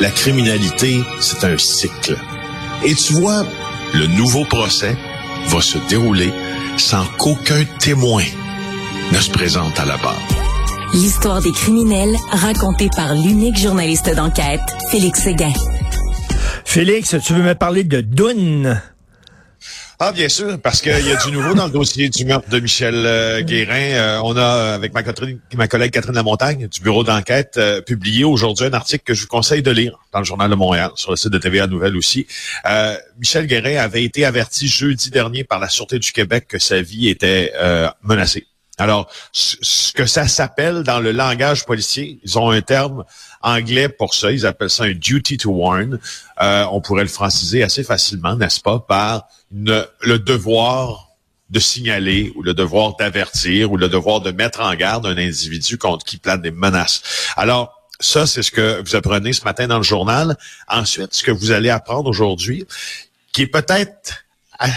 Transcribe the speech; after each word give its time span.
la 0.00 0.10
criminalité, 0.10 1.02
c'est 1.20 1.44
un 1.44 1.58
cycle. 1.58 2.16
Et 2.84 2.94
tu 2.94 3.14
vois, 3.14 3.44
le 3.94 4.06
nouveau 4.06 4.44
procès 4.44 4.96
va 5.46 5.60
se 5.60 5.78
dérouler 5.88 6.32
sans 6.76 7.04
qu'aucun 7.18 7.64
témoin 7.80 8.22
ne 9.12 9.18
se 9.18 9.30
présente 9.30 9.78
à 9.80 9.84
la 9.84 9.96
barre. 9.96 10.22
L'histoire 10.94 11.42
des 11.42 11.52
criminels 11.52 12.16
racontée 12.30 12.88
par 12.94 13.14
l'unique 13.14 13.58
journaliste 13.58 14.14
d'enquête, 14.14 14.60
Félix 14.90 15.22
Séguin. 15.22 15.52
Félix, 16.64 17.16
tu 17.24 17.34
veux 17.34 17.42
me 17.42 17.54
parler 17.54 17.84
de 17.84 18.00
Dune? 18.00 18.80
Ah, 20.00 20.12
bien 20.12 20.28
sûr, 20.28 20.60
parce 20.60 20.80
qu'il 20.80 20.92
y 20.92 21.10
a 21.10 21.16
du 21.16 21.32
nouveau 21.32 21.54
dans 21.54 21.66
le 21.66 21.72
dossier 21.72 22.08
du 22.08 22.24
meurtre 22.24 22.48
de 22.48 22.60
Michel 22.60 22.94
euh, 22.94 23.42
Guérin. 23.42 23.74
Euh, 23.74 24.20
on 24.22 24.36
a, 24.36 24.74
avec 24.74 24.94
ma, 24.94 25.02
ma, 25.02 25.66
collègue 25.66 25.90
Catherine 25.90 26.14
Lamontagne, 26.14 26.68
du 26.68 26.80
bureau 26.80 27.02
d'enquête, 27.02 27.54
euh, 27.56 27.80
publié 27.80 28.22
aujourd'hui 28.22 28.66
un 28.66 28.74
article 28.74 29.02
que 29.02 29.14
je 29.14 29.22
vous 29.22 29.26
conseille 29.26 29.60
de 29.60 29.72
lire 29.72 29.98
dans 30.12 30.20
le 30.20 30.24
Journal 30.24 30.48
de 30.48 30.54
Montréal, 30.54 30.92
sur 30.94 31.10
le 31.10 31.16
site 31.16 31.32
de 31.32 31.38
TVA 31.38 31.66
Nouvelle 31.66 31.96
aussi. 31.96 32.28
Michel 33.18 33.48
Guérin 33.48 33.78
avait 33.78 34.04
été 34.04 34.24
averti 34.24 34.68
jeudi 34.68 35.10
dernier 35.10 35.42
par 35.42 35.58
la 35.58 35.68
Sûreté 35.68 35.98
du 35.98 36.12
Québec 36.12 36.46
que 36.46 36.60
sa 36.60 36.80
vie 36.80 37.08
était 37.08 37.52
menacée. 38.04 38.46
Alors, 38.78 39.10
ce 39.32 39.92
que 39.92 40.06
ça 40.06 40.28
s'appelle 40.28 40.82
dans 40.84 41.00
le 41.00 41.12
langage 41.12 41.66
policier, 41.66 42.20
ils 42.22 42.38
ont 42.38 42.50
un 42.50 42.62
terme 42.62 43.04
anglais 43.42 43.88
pour 43.88 44.14
ça, 44.14 44.30
ils 44.30 44.46
appellent 44.46 44.70
ça 44.70 44.84
un 44.84 44.92
duty 44.92 45.36
to 45.36 45.50
warn. 45.50 45.98
on 46.40 46.80
pourrait 46.80 47.02
le 47.02 47.08
franciser 47.08 47.62
assez 47.62 47.82
facilement, 47.82 48.36
n'est-ce 48.36 48.60
pas, 48.60 48.78
par 48.78 49.28
le 49.50 50.16
devoir 50.18 51.08
de 51.50 51.60
signaler 51.60 52.32
ou 52.36 52.42
le 52.42 52.54
devoir 52.54 52.96
d'avertir 52.96 53.72
ou 53.72 53.76
le 53.76 53.88
devoir 53.88 54.20
de 54.20 54.30
mettre 54.30 54.60
en 54.60 54.74
garde 54.74 55.06
un 55.06 55.16
individu 55.16 55.78
contre 55.78 56.04
qui 56.04 56.18
plane 56.18 56.42
des 56.42 56.50
menaces. 56.50 57.02
Alors, 57.36 57.74
ça, 58.00 58.26
c'est 58.26 58.42
ce 58.42 58.50
que 58.50 58.82
vous 58.84 58.94
apprenez 58.94 59.32
ce 59.32 59.44
matin 59.44 59.66
dans 59.66 59.78
le 59.78 59.82
journal. 59.82 60.36
Ensuite, 60.68 61.14
ce 61.14 61.22
que 61.22 61.30
vous 61.30 61.50
allez 61.50 61.70
apprendre 61.70 62.08
aujourd'hui, 62.08 62.66
qui 63.32 63.42
est 63.42 63.46
peut-être 63.46 64.24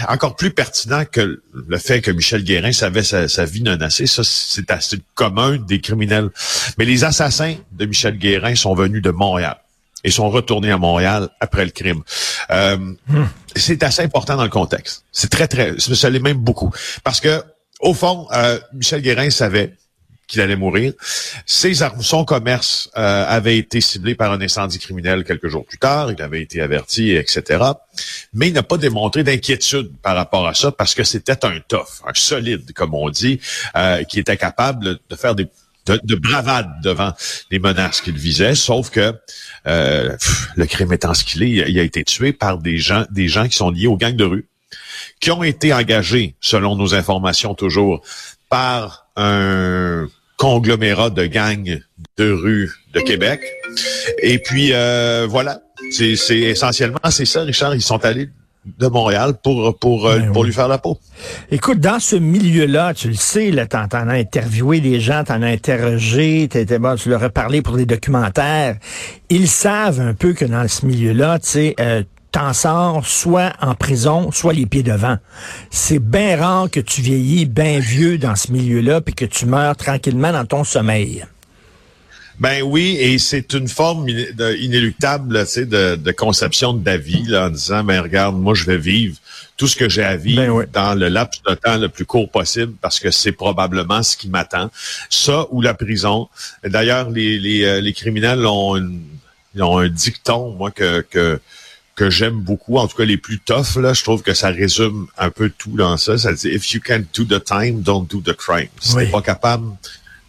encore 0.08 0.36
plus 0.36 0.50
pertinent 0.52 1.04
que 1.04 1.42
le 1.52 1.78
fait 1.78 2.00
que 2.00 2.10
Michel 2.10 2.44
Guérin 2.44 2.72
savait 2.72 3.02
sa, 3.02 3.28
sa 3.28 3.44
vie 3.44 3.62
menacée, 3.62 4.06
ça 4.06 4.22
c'est 4.24 4.70
assez 4.70 5.00
commun 5.14 5.56
des 5.56 5.80
criminels. 5.80 6.30
Mais 6.78 6.84
les 6.84 7.04
assassins 7.04 7.56
de 7.72 7.86
Michel 7.86 8.16
Guérin 8.18 8.54
sont 8.54 8.74
venus 8.74 9.02
de 9.02 9.10
Montréal 9.10 9.56
et 10.04 10.10
sont 10.10 10.30
retournés 10.30 10.70
à 10.70 10.78
Montréal 10.78 11.28
après 11.40 11.64
le 11.64 11.70
crime. 11.70 12.02
Euh, 12.50 12.76
C'est 13.54 13.82
assez 13.82 14.02
important 14.02 14.36
dans 14.36 14.44
le 14.44 14.50
contexte. 14.50 15.04
C'est 15.12 15.30
très, 15.30 15.48
très, 15.48 15.78
ça 15.78 16.10
l'est 16.10 16.20
même 16.20 16.38
beaucoup. 16.38 16.72
Parce 17.04 17.20
que, 17.20 17.42
au 17.80 17.94
fond, 17.94 18.26
euh, 18.32 18.58
Michel 18.72 19.02
Guérin 19.02 19.30
savait 19.30 19.74
qu'il 20.32 20.40
allait 20.40 20.56
mourir. 20.56 20.94
Ses 21.44 21.74
son 22.00 22.24
commerce 22.24 22.90
euh, 22.96 23.24
avait 23.28 23.58
été 23.58 23.82
ciblé 23.82 24.14
par 24.14 24.32
un 24.32 24.40
incendie 24.40 24.78
criminel 24.78 25.24
quelques 25.24 25.48
jours 25.48 25.66
plus 25.66 25.76
tard. 25.76 26.10
Il 26.10 26.22
avait 26.22 26.40
été 26.40 26.62
averti, 26.62 27.10
etc. 27.10 27.62
Mais 28.32 28.48
il 28.48 28.54
n'a 28.54 28.62
pas 28.62 28.78
démontré 28.78 29.24
d'inquiétude 29.24 29.92
par 30.02 30.16
rapport 30.16 30.48
à 30.48 30.54
ça 30.54 30.72
parce 30.72 30.94
que 30.94 31.04
c'était 31.04 31.44
un 31.44 31.60
tough, 31.68 32.00
un 32.06 32.14
solide, 32.14 32.72
comme 32.72 32.94
on 32.94 33.10
dit, 33.10 33.40
euh, 33.76 34.04
qui 34.04 34.20
était 34.20 34.38
capable 34.38 34.98
de 35.08 35.16
faire 35.16 35.34
des 35.34 35.46
de, 35.86 36.14
bravade 36.14 36.70
devant 36.84 37.12
les 37.50 37.58
menaces 37.58 38.00
qu'il 38.00 38.16
visait, 38.16 38.54
sauf 38.54 38.90
que 38.90 39.12
euh, 39.66 40.16
le 40.54 40.66
crime 40.66 40.92
étant 40.92 41.12
ce 41.12 41.24
qu'il 41.24 41.42
est, 41.42 41.68
il 41.68 41.76
a 41.76 41.82
été 41.82 42.04
tué 42.04 42.32
par 42.32 42.58
des 42.58 42.78
gens, 42.78 43.04
des 43.10 43.26
gens 43.26 43.48
qui 43.48 43.56
sont 43.56 43.72
liés 43.72 43.88
aux 43.88 43.96
gangs 43.96 44.14
de 44.14 44.24
rue, 44.24 44.46
qui 45.18 45.32
ont 45.32 45.42
été 45.42 45.74
engagés, 45.74 46.36
selon 46.40 46.76
nos 46.76 46.94
informations 46.94 47.54
toujours, 47.56 48.00
par 48.48 49.08
un 49.16 50.06
conglomérat 50.42 51.10
de 51.10 51.26
gangs 51.26 51.78
de 52.16 52.32
rue 52.32 52.72
de 52.94 53.00
Québec. 53.00 53.40
Et 54.20 54.40
puis 54.40 54.70
euh, 54.72 55.24
voilà, 55.30 55.60
c'est 55.92 56.16
essentiellement 56.30 56.98
c'est 57.10 57.26
ça, 57.26 57.42
Richard. 57.42 57.76
Ils 57.76 57.80
sont 57.80 58.04
allés 58.04 58.28
de 58.64 58.86
Montréal 58.88 59.34
pour 59.40 59.78
pour 59.78 60.08
euh, 60.08 60.18
ben 60.18 60.32
pour 60.32 60.42
lui 60.42 60.52
faire 60.52 60.66
la 60.66 60.78
peau. 60.78 60.98
Écoute, 61.52 61.78
dans 61.78 62.00
ce 62.00 62.16
milieu-là, 62.16 62.92
tu 62.92 63.06
le 63.06 63.14
sais, 63.14 63.52
là, 63.52 63.66
t'en, 63.66 63.86
as 63.86 64.14
interviewé 64.14 64.80
des 64.80 64.98
gens, 64.98 65.22
t'en 65.22 65.42
as 65.42 65.46
interrogé, 65.48 66.48
t'étais 66.50 66.80
bon, 66.80 66.96
tu 66.96 67.08
leur 67.08 67.22
as 67.22 67.30
parlé 67.30 67.62
pour 67.62 67.76
des 67.76 67.86
documentaires. 67.86 68.78
Ils 69.30 69.48
savent 69.48 70.00
un 70.00 70.14
peu 70.14 70.32
que 70.32 70.44
dans 70.44 70.66
ce 70.66 70.86
milieu-là, 70.86 71.38
tu 71.38 71.48
sais, 71.50 71.74
euh, 71.78 72.02
t'en 72.32 72.52
sors 72.52 73.06
soit 73.06 73.52
en 73.60 73.74
prison, 73.74 74.32
soit 74.32 74.54
les 74.54 74.66
pieds 74.66 74.82
devant. 74.82 75.18
C'est 75.70 75.98
bien 75.98 76.36
rare 76.36 76.70
que 76.70 76.80
tu 76.80 77.02
vieillis 77.02 77.46
bien 77.46 77.78
vieux 77.78 78.18
dans 78.18 78.34
ce 78.34 78.50
milieu-là, 78.50 79.00
puis 79.02 79.14
que 79.14 79.26
tu 79.26 79.46
meurs 79.46 79.76
tranquillement 79.76 80.32
dans 80.32 80.46
ton 80.46 80.64
sommeil. 80.64 81.24
Ben 82.40 82.62
oui, 82.62 82.96
et 82.98 83.18
c'est 83.18 83.52
une 83.52 83.68
forme 83.68 84.08
inéluctable 84.08 85.32
de, 85.34 85.94
de 85.96 86.12
conception 86.12 86.72
de 86.72 86.84
la 86.84 86.96
vie, 86.96 87.22
là, 87.26 87.46
en 87.46 87.50
disant, 87.50 87.84
ben 87.84 88.00
regarde, 88.00 88.36
moi 88.36 88.54
je 88.54 88.64
vais 88.64 88.78
vivre 88.78 89.16
tout 89.56 89.68
ce 89.68 89.76
que 89.76 89.88
j'ai 89.88 90.02
à 90.02 90.16
vivre 90.16 90.64
ben 90.64 90.66
dans 90.72 90.94
le 90.94 91.08
laps 91.08 91.42
de 91.48 91.54
temps 91.54 91.76
le 91.76 91.88
plus 91.88 92.06
court 92.06 92.30
possible 92.30 92.72
parce 92.80 92.98
que 92.98 93.10
c'est 93.10 93.32
probablement 93.32 94.02
ce 94.02 94.16
qui 94.16 94.28
m'attend. 94.28 94.70
Ça 95.10 95.46
ou 95.50 95.60
la 95.60 95.74
prison. 95.74 96.28
D'ailleurs, 96.64 97.10
les, 97.10 97.38
les, 97.38 97.64
euh, 97.64 97.80
les 97.80 97.92
criminels 97.92 98.44
ont, 98.46 98.76
ont 99.60 99.78
un 99.78 99.88
dicton, 99.88 100.52
moi, 100.52 100.70
que, 100.70 101.02
que, 101.02 101.38
que 102.02 102.10
j'aime 102.10 102.40
beaucoup, 102.40 102.78
en 102.78 102.88
tout 102.88 102.96
cas 102.96 103.04
les 103.04 103.16
plus 103.16 103.38
toughs, 103.38 103.76
là, 103.76 103.92
je 103.92 104.02
trouve 104.02 104.22
que 104.22 104.34
ça 104.34 104.48
résume 104.48 105.06
un 105.16 105.30
peu 105.30 105.50
tout 105.56 105.76
dans 105.76 105.96
ça. 105.96 106.18
Ça 106.18 106.32
dit, 106.32 106.48
if 106.48 106.72
you 106.72 106.80
can't 106.80 107.04
do 107.14 107.24
the 107.24 107.42
time, 107.42 107.80
don't 107.80 108.08
do 108.10 108.20
the 108.20 108.34
crime. 108.34 108.66
Si 108.80 108.96
t'es 108.96 109.06
pas 109.06 109.22
capable 109.22 109.66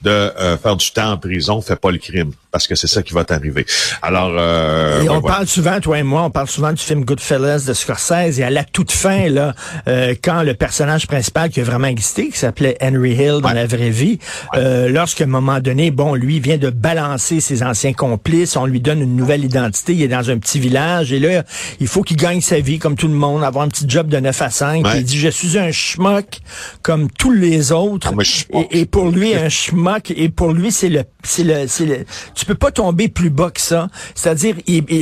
de 0.04 0.12
euh, 0.12 0.56
faire 0.56 0.76
du 0.76 0.92
temps 0.92 1.14
en 1.14 1.18
prison, 1.18 1.62
fais 1.62 1.76
pas 1.76 1.90
le 1.90 1.98
crime 1.98 2.32
parce 2.54 2.68
que 2.68 2.76
c'est 2.76 2.88
ça 2.88 3.02
qui 3.02 3.14
va 3.14 3.26
t'arriver. 3.26 3.66
Alors, 4.04 4.32
euh, 4.38 5.04
on 5.10 5.22
parle 5.22 5.48
souvent, 5.48 5.80
toi 5.80 5.98
et 5.98 6.04
moi, 6.04 6.22
on 6.22 6.30
parle 6.30 6.48
souvent 6.48 6.72
du 6.72 6.82
film 6.82 7.04
Goodfellas 7.04 7.66
de 7.68 7.74
Scorsese 7.74 8.40
et 8.40 8.44
à 8.44 8.52
la 8.52 8.64
toute 8.64 8.92
fin, 8.92 9.28
là, 9.28 9.56
euh, 9.88 10.14
quand 10.24 10.44
le 10.44 10.54
personnage 10.54 11.08
principal 11.08 11.50
qui 11.50 11.62
a 11.62 11.64
vraiment 11.64 11.88
existé, 11.88 12.30
qui 12.30 12.38
s'appelait 12.38 12.78
Henry 12.80 13.14
Hill 13.14 13.42
dans 13.42 13.54
la 13.54 13.66
vraie 13.66 13.90
vie, 13.90 14.20
euh, 14.56 14.88
lorsqu'à 14.88 15.24
un 15.24 15.28
moment 15.28 15.60
donné, 15.62 15.90
bon, 15.90 16.14
lui 16.14 16.40
vient 16.40 16.58
de 16.58 16.70
balancer 16.70 17.40
ses 17.40 17.64
anciens 17.64 17.94
complices, 17.94 18.56
on 18.56 18.68
lui 18.68 18.82
donne 18.82 19.02
une 19.02 19.16
nouvelle 19.16 19.44
identité, 19.44 19.96
il 19.96 20.04
est 20.04 20.08
dans 20.08 20.30
un 20.30 20.38
petit 20.38 20.60
village 20.60 21.12
et 21.12 21.18
là, 21.18 21.44
il 21.80 21.88
faut 21.88 22.04
qu'il 22.04 22.18
gagne 22.18 22.42
sa 22.42 22.60
vie 22.60 22.78
comme 22.78 22.96
tout 22.96 23.08
le 23.08 23.16
monde, 23.16 23.44
avoir 23.44 23.66
un 23.66 23.70
petit 23.70 23.86
job 23.88 24.10
de 24.10 24.20
9 24.20 24.42
à 24.44 24.50
5. 24.52 24.86
il 24.94 25.04
dit, 25.04 25.18
je 25.18 25.30
suis 25.30 25.58
un 25.58 25.72
schmuck 25.72 26.42
comme 26.84 27.10
tous 27.10 27.32
les 27.32 27.72
autres. 27.72 28.14
Ah, 28.54 28.60
et, 28.70 28.86
pour 28.86 29.10
lui, 29.10 29.34
un 29.34 29.50
schmuck, 29.50 30.14
et 30.16 30.30
pour 30.30 30.54
lui, 30.54 30.72
c'est 30.72 30.90
le, 30.90 31.04
c'est 31.24 31.44
le, 31.44 31.68
c'est 31.68 31.86
le, 31.86 32.06
tu 32.36 32.46
peux 32.46 32.56
pas 32.56 32.72
tomber 32.72 33.08
plus 33.08 33.30
bas 33.30 33.50
que 33.50 33.62
ça. 33.62 33.88
C'est-à-dire, 34.14 34.56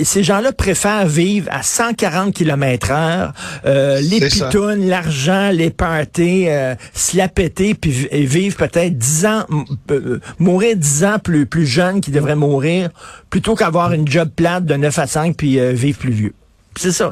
ces 0.03 0.23
gens-là 0.23 0.51
préfèrent 0.51 1.07
vivre 1.07 1.47
à 1.51 1.63
140 1.63 2.33
km 2.33 2.91
heure, 2.91 3.33
euh, 3.65 3.99
les 4.01 4.19
pitounes, 4.19 4.87
l'argent, 4.87 5.49
les 5.51 5.71
parties, 5.71 6.47
euh, 6.47 6.75
se 6.93 7.17
la 7.17 7.27
péter, 7.27 7.73
puis 7.73 8.07
vivre 8.11 8.55
peut-être 8.55 8.97
10 8.97 9.25
ans, 9.25 9.45
euh, 9.91 10.19
mourir 10.39 10.75
10 10.77 11.03
ans 11.05 11.19
plus, 11.19 11.45
plus 11.45 11.65
jeune 11.65 12.01
qu'ils 12.01 12.13
devraient 12.13 12.35
mourir, 12.35 12.89
plutôt 13.29 13.55
qu'avoir 13.55 13.93
une 13.93 14.07
job 14.07 14.29
plate 14.35 14.65
de 14.65 14.75
9 14.75 14.99
à 14.99 15.07
5 15.07 15.35
puis 15.35 15.59
vivre 15.73 15.97
plus 15.97 16.11
vieux. 16.11 16.33
C'est 16.75 16.91
ça. 16.91 17.11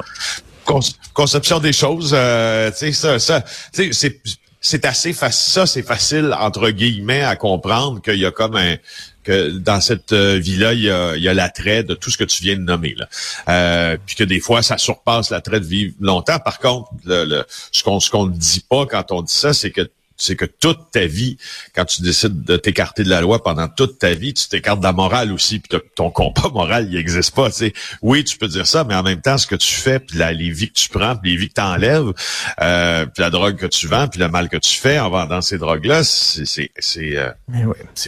conception 1.14 1.58
des 1.58 1.72
choses, 1.72 2.10
tu 2.10 2.76
sais, 2.76 2.92
ça, 2.92 3.18
ça, 3.18 3.44
c'est 3.72 4.20
c'est 4.60 4.84
assez 4.84 5.12
facile, 5.12 5.52
ça 5.52 5.66
c'est 5.66 5.82
facile 5.82 6.36
entre 6.38 6.70
guillemets 6.70 7.22
à 7.22 7.36
comprendre 7.36 8.02
qu'il 8.02 8.18
y 8.18 8.26
a 8.26 8.30
comme 8.30 8.56
un 8.56 8.76
que 9.22 9.50
dans 9.50 9.80
cette 9.80 10.12
euh, 10.12 10.38
vie-là, 10.38 10.72
il 10.72 10.80
y 10.80 10.90
a, 10.90 11.14
il 11.16 11.22
y 11.22 11.28
a 11.28 11.34
l'attrait 11.34 11.82
de 11.82 11.94
tout 11.94 12.10
ce 12.10 12.16
que 12.16 12.24
tu 12.24 12.42
viens 12.42 12.56
de 12.56 12.62
nommer. 12.62 12.94
Là. 12.96 13.08
Euh, 13.48 13.96
puis 14.04 14.16
que 14.16 14.24
des 14.24 14.40
fois, 14.40 14.62
ça 14.62 14.78
surpasse 14.78 15.30
l'attrait 15.30 15.60
de 15.60 15.66
vivre 15.66 15.94
longtemps. 16.00 16.38
Par 16.38 16.58
contre, 16.58 16.88
ce 17.06 17.82
qu'on 17.82 18.00
ce 18.00 18.10
qu'on 18.10 18.26
ne 18.26 18.32
dit 18.32 18.64
pas 18.66 18.86
quand 18.86 19.12
on 19.12 19.22
dit 19.22 19.34
ça, 19.34 19.52
c'est 19.52 19.70
que 19.70 19.90
c'est 20.20 20.36
que 20.36 20.44
toute 20.44 20.90
ta 20.92 21.06
vie, 21.06 21.38
quand 21.74 21.84
tu 21.84 22.02
décides 22.02 22.44
de 22.44 22.56
t'écarter 22.56 23.02
de 23.04 23.08
la 23.08 23.20
loi 23.20 23.42
pendant 23.42 23.68
toute 23.68 23.98
ta 23.98 24.14
vie, 24.14 24.34
tu 24.34 24.48
t'écartes 24.48 24.80
de 24.80 24.84
la 24.84 24.92
morale 24.92 25.32
aussi, 25.32 25.58
puis 25.58 25.78
ton 25.94 26.10
compas 26.10 26.48
moral, 26.54 26.86
il 26.90 26.96
n'existe 26.96 27.34
pas. 27.34 27.50
sais. 27.50 27.72
Oui, 28.02 28.24
tu 28.24 28.36
peux 28.36 28.48
dire 28.48 28.66
ça, 28.66 28.84
mais 28.84 28.94
en 28.94 29.02
même 29.02 29.20
temps, 29.20 29.38
ce 29.38 29.46
que 29.46 29.56
tu 29.56 29.72
fais, 29.72 29.98
puis 29.98 30.18
les 30.18 30.50
vies 30.50 30.68
que 30.68 30.78
tu 30.78 30.88
prends, 30.88 31.16
puis 31.16 31.32
les 31.32 31.36
vies 31.36 31.48
que 31.48 31.54
tu 31.54 31.60
enlèves, 31.60 32.12
euh, 32.60 33.06
puis 33.06 33.22
la 33.22 33.30
drogue 33.30 33.56
que 33.56 33.66
tu 33.66 33.86
vends, 33.86 34.08
puis 34.08 34.20
le 34.20 34.28
mal 34.28 34.48
que 34.48 34.56
tu 34.56 34.76
fais 34.76 34.98
en 34.98 35.10
vendant 35.10 35.40
ces 35.40 35.58
drogues-là, 35.58 36.04
c'est 36.04 36.44
c'est 36.44 36.70
c'est 36.78 37.16
euh, 37.16 37.30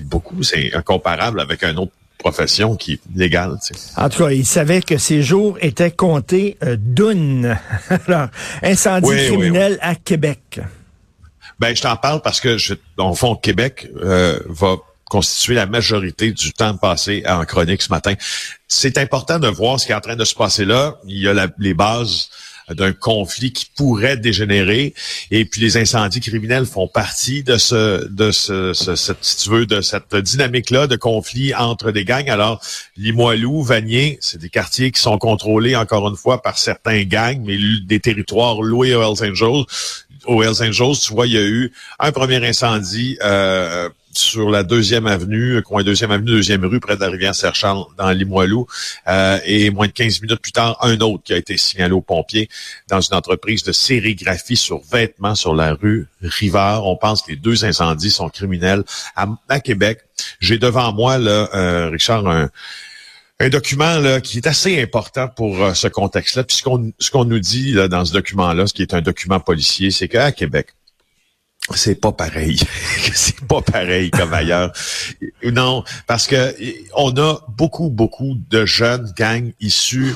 beaucoup, 0.03 0.43
c'est 0.43 0.75
incomparable 0.75 1.41
avec 1.41 1.62
un 1.62 1.76
autre 1.76 1.93
profession 2.19 2.76
qui 2.76 2.93
est 2.94 3.00
légale. 3.15 3.58
En 3.97 4.08
tout 4.08 4.25
cas, 4.25 4.31
il 4.31 4.47
savait 4.47 4.81
que 4.81 4.97
ses 4.97 5.23
jours 5.23 5.58
étaient 5.61 5.91
comptés 5.91 6.56
euh, 6.62 6.76
d'une. 6.79 7.58
Alors, 8.06 8.29
incendie 8.62 9.17
criminel 9.26 9.79
à 9.82 9.94
Québec. 9.94 10.61
Ben, 11.62 11.76
je 11.76 11.82
t'en 11.82 11.94
parle 11.94 12.20
parce 12.23 12.41
que, 12.41 12.59
je, 12.59 12.75
dans 12.97 13.14
fond, 13.14 13.37
Québec 13.37 13.87
euh, 14.03 14.37
va 14.49 14.79
constituer 15.05 15.55
la 15.55 15.67
majorité 15.67 16.32
du 16.32 16.53
temps 16.53 16.76
passé 16.76 17.23
en 17.25 17.44
chronique 17.44 17.82
ce 17.82 17.91
matin. 17.91 18.14
C'est 18.67 18.99
important 18.99 19.38
de 19.38 19.47
voir 19.47 19.79
ce 19.79 19.87
qui 19.87 19.93
est 19.93 19.94
en 19.94 20.00
train 20.00 20.17
de 20.17 20.25
se 20.25 20.35
passer 20.35 20.64
là. 20.64 20.99
Il 21.06 21.20
y 21.20 21.29
a 21.29 21.47
les 21.61 21.75
bases 21.75 22.31
d'un 22.69 22.93
conflit 22.93 23.53
qui 23.53 23.67
pourrait 23.76 24.17
dégénérer. 24.17 24.93
Et 25.31 25.44
puis 25.44 25.61
les 25.61 25.76
incendies 25.76 26.20
criminels 26.20 26.67
font 26.67 26.88
partie 26.88 27.44
de 27.44 27.56
ce, 27.59 28.08
de 28.08 28.32
ce, 28.32 28.73
si 29.20 29.37
tu 29.37 29.50
veux, 29.50 29.65
de 29.65 29.82
cette 29.82 30.17
dynamique-là 30.17 30.88
de 30.88 30.97
conflit 30.97 31.55
entre 31.55 31.93
des 31.93 32.05
gangs. 32.05 32.29
Alors, 32.29 32.61
Limoilou, 32.97 33.62
Vanier, 33.62 34.19
c'est 34.20 34.41
des 34.41 34.49
quartiers 34.49 34.91
qui 34.91 35.00
sont 35.00 35.19
contrôlés 35.19 35.76
encore 35.76 36.08
une 36.08 36.17
fois 36.17 36.43
par 36.43 36.58
certains 36.58 37.05
gangs, 37.05 37.41
mais 37.44 37.56
des 37.85 38.00
territoires 38.00 38.62
loués 38.62 38.97
aux 38.97 39.03
Hells 39.15 39.31
Angels. 39.31 39.65
Aux 40.26 40.42
Hells 40.42 40.62
Angels, 40.62 40.98
tu 41.02 41.12
vois, 41.12 41.26
il 41.26 41.32
y 41.32 41.38
a 41.38 41.42
eu 41.42 41.72
un 41.98 42.12
premier 42.12 42.46
incendie 42.46 43.19
euh, 43.22 43.88
sur 44.12 44.50
la 44.50 44.62
deuxième 44.62 45.06
avenue, 45.06 45.62
coin 45.62 45.82
deuxième 45.82 46.10
avenue, 46.10 46.30
deuxième 46.30 46.64
rue, 46.64 46.80
près 46.80 46.96
de 46.96 47.00
la 47.00 47.08
rivière 47.08 47.34
Serchal, 47.34 47.78
dans 47.96 48.10
Limoilou. 48.10 48.66
Euh, 49.08 49.38
et 49.44 49.70
moins 49.70 49.86
de 49.86 49.92
15 49.92 50.22
minutes 50.22 50.40
plus 50.40 50.52
tard, 50.52 50.76
un 50.82 51.00
autre 51.00 51.22
qui 51.24 51.32
a 51.32 51.36
été 51.36 51.56
signalé 51.56 51.92
aux 51.92 52.02
pompiers 52.02 52.48
dans 52.88 53.00
une 53.00 53.16
entreprise 53.16 53.62
de 53.62 53.72
sérigraphie 53.72 54.56
sur 54.56 54.80
vêtements 54.90 55.34
sur 55.34 55.54
la 55.54 55.74
rue 55.74 56.08
Rivard. 56.22 56.86
On 56.86 56.96
pense 56.96 57.22
que 57.22 57.30
les 57.30 57.36
deux 57.36 57.64
incendies 57.64 58.10
sont 58.10 58.28
criminels 58.28 58.84
à, 59.16 59.60
Québec. 59.60 60.00
J'ai 60.40 60.58
devant 60.58 60.92
moi, 60.92 61.19
là, 61.19 61.48
euh, 61.54 61.88
Richard, 61.90 62.26
un, 62.28 62.50
document 63.50 63.99
là, 63.99 64.21
qui 64.21 64.39
est 64.39 64.47
assez 64.47 64.81
important 64.81 65.29
pour 65.29 65.62
euh, 65.62 65.75
ce 65.75 65.89
contexte-là. 65.89 66.44
Puis 66.44 66.56
ce 66.99 67.11
qu'on 67.11 67.25
nous 67.25 67.41
dit 67.41 67.73
là, 67.73 67.89
dans 67.89 68.05
ce 68.05 68.12
document-là, 68.12 68.67
ce 68.67 68.73
qui 68.73 68.83
est 68.83 68.94
un 68.94 69.00
document 69.00 69.41
policier, 69.41 69.91
c'est 69.91 70.09
qu'à 70.09 70.33
Québec, 70.33 70.75
c'est 71.75 72.00
pas 72.00 72.12
pareil. 72.12 72.59
c'est 73.15 73.41
pas 73.41 73.62
pareil 73.62 74.11
comme 74.11 74.35
ailleurs. 74.35 74.73
Non, 75.44 75.85
parce 76.06 76.27
que 76.27 76.55
on 76.94 77.17
a 77.17 77.41
beaucoup, 77.49 77.89
beaucoup 77.89 78.37
de 78.50 78.67
jeunes 78.67 79.12
gangs 79.17 79.53
issus, 79.61 80.15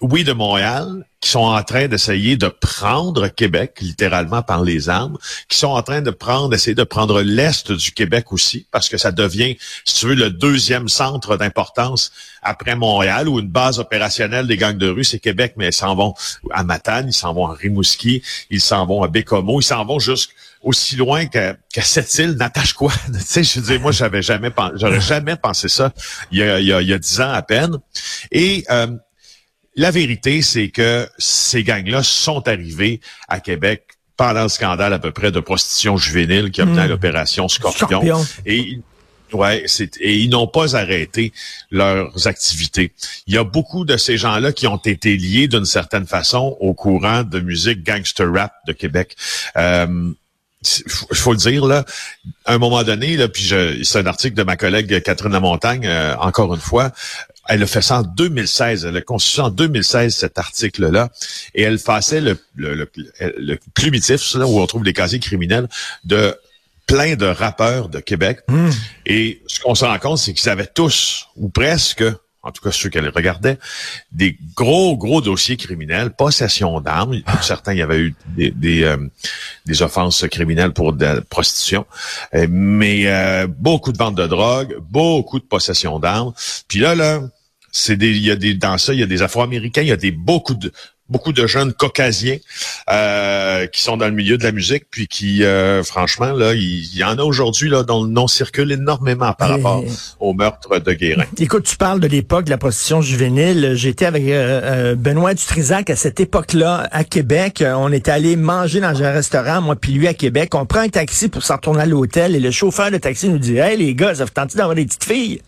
oui, 0.00 0.24
de 0.24 0.32
Montréal, 0.32 1.06
qui 1.20 1.30
sont 1.30 1.40
en 1.40 1.62
train 1.62 1.88
d'essayer 1.88 2.36
de 2.36 2.48
prendre 2.48 3.28
Québec, 3.28 3.78
littéralement 3.80 4.42
par 4.42 4.62
les 4.62 4.88
armes, 4.88 5.16
qui 5.48 5.56
sont 5.56 5.68
en 5.68 5.82
train 5.82 6.02
de 6.02 6.10
prendre, 6.10 6.50
d'essayer 6.50 6.74
de 6.74 6.84
prendre 6.84 7.22
l'Est 7.22 7.72
du 7.72 7.92
Québec 7.92 8.32
aussi, 8.32 8.66
parce 8.70 8.88
que 8.88 8.98
ça 8.98 9.12
devient, 9.12 9.56
si 9.84 10.00
tu 10.00 10.06
veux, 10.06 10.14
le 10.14 10.30
deuxième 10.30 10.88
centre 10.88 11.36
d'importance 11.36 12.12
après 12.42 12.76
Montréal, 12.76 13.28
ou 13.28 13.38
une 13.40 13.48
base 13.48 13.78
opérationnelle 13.78 14.46
des 14.46 14.56
gangs 14.56 14.76
de 14.76 14.88
rue, 14.88 15.04
c'est 15.04 15.20
Québec, 15.20 15.54
mais 15.56 15.68
ils 15.68 15.72
s'en 15.72 15.94
vont 15.94 16.14
à 16.50 16.64
Matane, 16.64 17.08
ils 17.08 17.14
s'en 17.14 17.32
vont 17.32 17.46
à 17.46 17.54
Rimouski, 17.54 18.22
ils 18.50 18.60
s'en 18.60 18.84
vont 18.84 19.02
à 19.02 19.08
Bécomo, 19.08 19.60
ils 19.60 19.64
s'en 19.64 19.84
vont 19.84 19.98
jusqu'à 19.98 20.34
aussi 20.64 20.96
loin 20.96 21.26
qu'à 21.26 21.56
cette 21.82 22.12
île, 22.16 22.32
Natasha 22.32 22.72
quoi. 22.74 22.92
tu 23.06 23.20
sais, 23.20 23.44
je 23.44 23.60
veux 23.60 23.78
moi, 23.78 23.92
j'avais 23.92 24.22
jamais, 24.22 24.50
j'aurais 24.74 25.00
jamais 25.00 25.36
pensé 25.36 25.68
ça 25.68 25.92
il 26.32 26.38
y 26.38 26.42
a, 26.42 26.58
il 26.58 26.66
y 26.66 26.92
a, 26.92 26.98
dix 26.98 27.20
ans 27.20 27.30
à 27.30 27.42
peine. 27.42 27.76
Et 28.32 28.64
euh, 28.70 28.86
la 29.76 29.90
vérité, 29.90 30.42
c'est 30.42 30.68
que 30.68 31.08
ces 31.18 31.64
gangs-là 31.64 32.02
sont 32.02 32.46
arrivés 32.48 33.00
à 33.28 33.40
Québec 33.40 33.84
pendant 34.16 34.44
le 34.44 34.48
scandale 34.48 34.92
à 34.92 34.98
peu 34.98 35.10
près 35.10 35.32
de 35.32 35.40
prostitution 35.40 35.96
juvénile 35.96 36.50
qui 36.50 36.60
a 36.62 36.66
mené 36.66 36.82
à 36.82 36.86
hmm. 36.86 36.90
l'opération 36.90 37.48
Scorpion. 37.48 38.24
Et 38.46 38.78
Ouais, 39.34 39.64
et 40.00 40.16
ils 40.16 40.30
n'ont 40.30 40.46
pas 40.46 40.76
arrêté 40.76 41.32
leurs 41.70 42.28
activités. 42.28 42.92
Il 43.26 43.34
y 43.34 43.38
a 43.38 43.42
beaucoup 43.44 43.84
de 43.84 43.96
ces 43.96 44.16
gens-là 44.16 44.52
qui 44.52 44.66
ont 44.66 44.76
été 44.76 45.16
liés 45.16 45.48
d'une 45.48 45.64
certaine 45.64 46.06
façon 46.06 46.56
au 46.60 46.72
courant 46.72 47.24
de 47.24 47.40
musique 47.40 47.84
gangster 47.84 48.32
rap 48.32 48.52
de 48.68 48.72
Québec. 48.72 49.16
Euh, 49.56 50.12
il 50.62 51.16
faut 51.16 51.32
le 51.32 51.38
dire 51.38 51.66
là, 51.66 51.84
à 52.46 52.54
un 52.54 52.58
moment 52.58 52.82
donné 52.84 53.16
là, 53.16 53.28
puis 53.28 53.52
c'est 53.82 53.98
un 53.98 54.06
article 54.06 54.34
de 54.34 54.44
ma 54.44 54.56
collègue 54.56 55.02
Catherine 55.02 55.32
Lamontagne, 55.32 55.84
euh, 55.84 56.14
encore 56.20 56.54
une 56.54 56.60
fois. 56.60 56.92
Elle 57.48 57.62
a 57.62 57.66
fait 57.66 57.82
ça 57.82 58.00
en 58.00 58.02
2016. 58.02 58.84
Elle 58.86 58.96
a 58.96 59.00
conçu 59.02 59.40
en 59.40 59.50
2016 59.50 60.14
cet 60.14 60.38
article-là. 60.38 61.10
Et 61.54 61.62
elle 61.62 61.78
faisait 61.78 62.20
le, 62.20 62.38
le, 62.56 62.74
le, 62.74 62.88
le 63.20 63.58
plumitif, 63.74 64.34
là, 64.34 64.46
où 64.46 64.60
on 64.60 64.66
trouve 64.66 64.84
des 64.84 64.92
casiers 64.92 65.20
criminels, 65.20 65.68
de 66.04 66.36
plein 66.86 67.16
de 67.16 67.26
rappeurs 67.26 67.88
de 67.88 68.00
Québec. 68.00 68.40
Hmm. 68.48 68.70
Et 69.06 69.42
ce 69.46 69.60
qu'on 69.60 69.74
se 69.74 69.84
rend 69.84 69.98
compte, 69.98 70.18
c'est 70.18 70.34
qu'ils 70.34 70.50
avaient 70.50 70.66
tous, 70.66 71.28
ou 71.36 71.48
presque, 71.48 72.04
en 72.44 72.52
tout 72.52 72.62
cas 72.62 72.70
ceux 72.70 72.90
qu'elle 72.90 73.08
regardait, 73.08 73.58
des 74.12 74.38
gros, 74.54 74.96
gros 74.96 75.20
dossiers 75.20 75.56
criminels, 75.56 76.10
possession 76.10 76.80
d'armes. 76.80 77.20
Pour 77.22 77.42
certains, 77.42 77.72
il 77.72 77.78
y 77.78 77.82
avait 77.82 77.98
eu 77.98 78.14
des, 78.36 78.50
des, 78.50 78.84
euh, 78.84 78.96
des 79.66 79.82
offenses 79.82 80.26
criminelles 80.30 80.72
pour 80.72 80.92
de 80.92 81.04
la 81.04 81.20
prostitution, 81.22 81.86
euh, 82.34 82.46
mais 82.48 83.06
euh, 83.06 83.46
beaucoup 83.46 83.92
de 83.92 83.98
ventes 83.98 84.14
de 84.14 84.26
drogue, 84.26 84.76
beaucoup 84.90 85.38
de 85.38 85.44
possession 85.44 85.98
d'armes. 85.98 86.32
Puis 86.68 86.78
là, 86.78 86.94
là, 86.94 87.20
c'est 87.72 87.96
des, 87.96 88.10
il 88.10 88.24
y 88.24 88.30
a 88.30 88.36
des, 88.36 88.54
dans 88.54 88.78
ça, 88.78 88.92
il 88.92 89.00
y 89.00 89.02
a 89.02 89.06
des 89.06 89.22
Afro-Américains, 89.22 89.82
il 89.82 89.88
y 89.88 89.92
a 89.92 89.96
des 89.96 90.12
beaucoup 90.12 90.54
de, 90.54 90.70
beaucoup 91.08 91.32
de 91.32 91.46
jeunes 91.46 91.72
caucasiens. 91.72 92.38
Euh, 92.90 93.43
qui 93.66 93.82
sont 93.82 93.96
dans 93.96 94.06
le 94.06 94.12
milieu 94.12 94.38
de 94.38 94.44
la 94.44 94.52
musique, 94.52 94.84
puis 94.90 95.06
qui, 95.06 95.44
euh, 95.44 95.82
franchement, 95.82 96.32
là, 96.32 96.54
il 96.54 96.96
y, 96.96 97.04
en 97.04 97.18
a 97.18 97.22
aujourd'hui 97.22 97.68
là 97.68 97.82
dont 97.82 98.04
le 98.04 98.10
nom 98.10 98.26
circule 98.26 98.72
énormément 98.72 99.32
par 99.32 99.50
rapport 99.50 99.84
au 100.20 100.32
meurtre 100.32 100.78
de 100.78 100.92
Guérin. 100.92 101.24
Écoute, 101.38 101.64
tu 101.64 101.76
parles 101.76 102.00
de 102.00 102.06
l'époque 102.06 102.44
de 102.44 102.50
la 102.50 102.58
prostitution 102.58 103.02
juvénile. 103.02 103.72
J'étais 103.74 104.06
avec 104.06 104.24
euh, 104.24 104.94
Benoît 104.94 105.34
Dutrisac 105.34 105.90
à 105.90 105.96
cette 105.96 106.20
époque-là 106.20 106.88
à 106.90 107.04
Québec. 107.04 107.64
On 107.66 107.92
était 107.92 108.10
allé 108.10 108.36
manger 108.36 108.80
dans 108.80 109.02
un 109.02 109.10
restaurant, 109.10 109.60
moi 109.60 109.76
puis 109.76 109.92
lui 109.92 110.08
à 110.08 110.14
Québec. 110.14 110.54
On 110.54 110.66
prend 110.66 110.80
un 110.80 110.88
taxi 110.88 111.28
pour 111.28 111.42
s'en 111.42 111.56
retourner 111.56 111.82
à 111.82 111.86
l'hôtel 111.86 112.34
et 112.34 112.40
le 112.40 112.50
chauffeur 112.50 112.90
de 112.90 112.98
taxi 112.98 113.28
nous 113.28 113.38
dit 113.38 113.56
Hey 113.56 113.76
les 113.76 113.94
gars, 113.94 114.14
ça 114.14 114.24
vous 114.24 114.30
tente 114.30 114.56
d'avoir 114.56 114.74
des 114.74 114.84
petites 114.84 115.04
filles? 115.04 115.40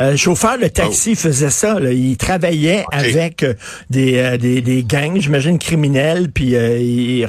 Euh, 0.00 0.16
chauffeur 0.16 0.58
de 0.58 0.66
taxi 0.66 1.12
oh. 1.12 1.20
faisait 1.20 1.50
ça. 1.50 1.78
Là. 1.78 1.92
Il 1.92 2.16
travaillait 2.16 2.84
avec 2.90 3.42
euh, 3.42 3.54
des, 3.90 4.18
euh, 4.18 4.36
des, 4.36 4.60
des, 4.60 4.82
gangs, 4.82 5.20
j'imagine, 5.20 5.58
criminels. 5.58 6.30
Puis, 6.32 6.56
euh, 6.56 6.78
il, 6.78 7.24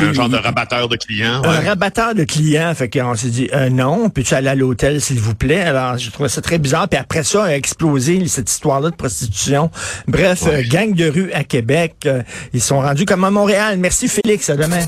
un 0.00 0.12
genre 0.12 0.28
de 0.28 0.36
rabatteur 0.36 0.88
de 0.88 0.96
clients. 0.96 1.42
Un 1.44 1.60
rabatteur 1.60 2.14
de 2.14 2.24
clients. 2.24 2.72
Fait 2.74 2.88
qu'on 2.88 3.14
s'est 3.14 3.28
dit, 3.28 3.50
non, 3.70 4.08
puis 4.08 4.24
tu 4.24 4.34
aller 4.34 4.48
à 4.48 4.54
l'hôtel, 4.54 5.00
s'il 5.00 5.20
vous 5.20 5.34
plaît? 5.34 5.60
Alors, 5.60 5.98
je 5.98 6.10
trouvais 6.10 6.28
ça 6.28 6.40
très 6.40 6.58
bizarre. 6.58 6.88
Puis 6.88 6.98
après 6.98 7.24
ça, 7.24 7.44
a 7.44 7.54
explosé 7.54 8.26
cette 8.28 8.50
histoire-là 8.50 8.90
de 8.90 8.96
prostitution. 8.96 9.70
Bref, 10.06 10.44
gang 10.68 10.94
de 10.94 11.08
rue 11.10 11.32
à 11.32 11.44
Québec. 11.44 12.08
ils 12.52 12.60
sont 12.60 12.80
rendus 12.80 13.04
comme 13.04 13.24
à 13.24 13.30
Montréal. 13.30 13.76
Merci, 13.78 14.08
Félix. 14.08 14.48
À 14.50 14.56
demain. 14.56 14.80